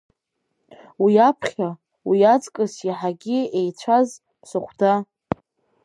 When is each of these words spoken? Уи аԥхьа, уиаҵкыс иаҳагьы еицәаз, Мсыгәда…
Уи 1.03 1.13
аԥхьа, 1.29 1.69
уиаҵкыс 2.07 2.73
иаҳагьы 2.87 3.39
еицәаз, 3.59 4.09
Мсыгәда… 4.39 4.93